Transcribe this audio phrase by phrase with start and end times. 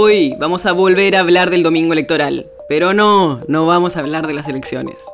[0.00, 4.28] Hoy vamos a volver a hablar del domingo electoral, pero no, no vamos a hablar
[4.28, 5.04] de las elecciones.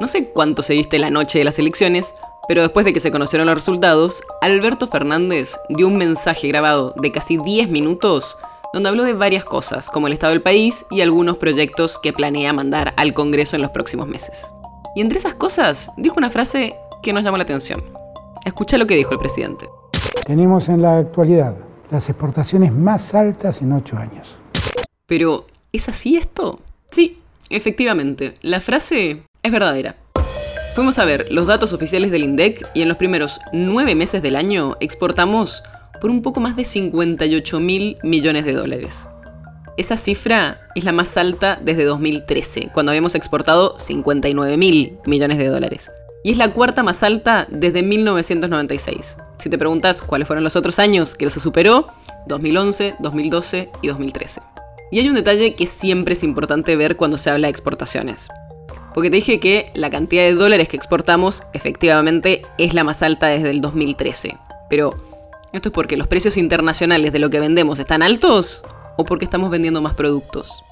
[0.00, 2.14] No sé cuánto seguiste la noche de las elecciones,
[2.48, 7.12] pero después de que se conocieron los resultados, Alberto Fernández dio un mensaje grabado de
[7.12, 8.38] casi 10 minutos
[8.72, 12.54] donde habló de varias cosas, como el estado del país y algunos proyectos que planea
[12.54, 14.50] mandar al Congreso en los próximos meses.
[14.96, 17.82] Y entre esas cosas, dijo una frase que nos llamó la atención.
[18.46, 19.68] Escucha lo que dijo el presidente.
[20.24, 21.63] Tenemos en la actualidad
[21.94, 24.34] las exportaciones más altas en ocho años.
[25.06, 26.60] Pero, ¿es así esto?
[26.90, 27.20] Sí,
[27.50, 29.94] efectivamente, la frase es verdadera.
[30.74, 34.34] Fuimos a ver los datos oficiales del INDEC y en los primeros nueve meses del
[34.34, 35.62] año exportamos
[36.00, 39.06] por un poco más de 58 mil millones de dólares.
[39.76, 45.46] Esa cifra es la más alta desde 2013, cuando habíamos exportado 59 mil millones de
[45.46, 45.92] dólares.
[46.24, 49.16] Y es la cuarta más alta desde 1996.
[49.44, 51.88] Si te preguntas cuáles fueron los otros años que se superó,
[52.28, 54.40] 2011, 2012 y 2013.
[54.90, 58.28] Y hay un detalle que siempre es importante ver cuando se habla de exportaciones.
[58.94, 63.26] Porque te dije que la cantidad de dólares que exportamos efectivamente es la más alta
[63.26, 64.38] desde el 2013.
[64.70, 64.94] Pero
[65.52, 68.62] ¿Esto es porque los precios internacionales de lo que vendemos están altos
[68.96, 70.62] o porque estamos vendiendo más productos?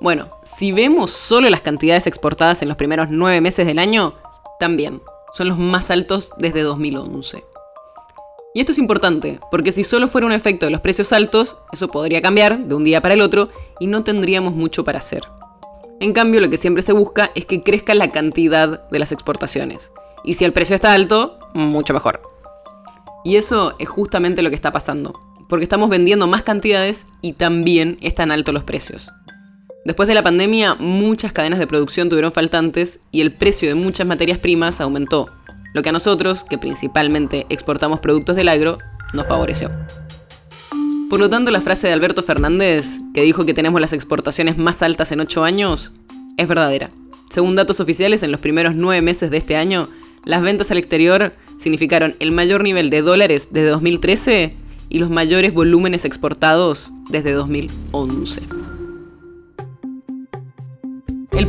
[0.00, 4.14] Bueno, si vemos solo las cantidades exportadas en los primeros nueve meses del año,
[4.60, 7.50] también son los más altos desde 2011.
[8.54, 11.88] Y esto es importante, porque si solo fuera un efecto de los precios altos, eso
[11.88, 13.48] podría cambiar de un día para el otro
[13.80, 15.22] y no tendríamos mucho para hacer.
[16.00, 19.90] En cambio, lo que siempre se busca es que crezca la cantidad de las exportaciones.
[20.24, 22.20] Y si el precio está alto, mucho mejor.
[23.24, 27.96] Y eso es justamente lo que está pasando, porque estamos vendiendo más cantidades y también
[28.02, 29.10] están altos los precios.
[29.84, 34.06] Después de la pandemia, muchas cadenas de producción tuvieron faltantes y el precio de muchas
[34.06, 35.28] materias primas aumentó,
[35.72, 38.78] lo que a nosotros, que principalmente exportamos productos del agro,
[39.12, 39.70] nos favoreció.
[41.10, 44.82] Por lo tanto, la frase de Alberto Fernández, que dijo que tenemos las exportaciones más
[44.82, 45.92] altas en 8 años,
[46.36, 46.90] es verdadera.
[47.30, 49.88] Según datos oficiales, en los primeros 9 meses de este año,
[50.24, 54.56] las ventas al exterior significaron el mayor nivel de dólares desde 2013
[54.88, 58.61] y los mayores volúmenes exportados desde 2011.